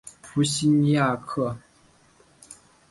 [0.23, 1.55] 普西尼亚克。